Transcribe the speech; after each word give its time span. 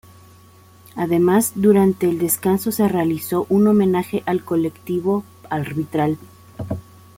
Además, 0.95 1.51
durante 1.53 2.09
el 2.09 2.17
descanso 2.17 2.71
se 2.71 2.87
realizó 2.87 3.45
un 3.49 3.67
homenaje 3.67 4.23
al 4.25 4.43
colectivo 4.43 5.23
arbitral. 5.47 6.17